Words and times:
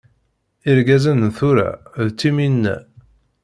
Irgazen 0.71 1.17
n 1.27 1.29
tura 1.37 1.69
d 2.05 2.07
ttimina. 2.11 2.75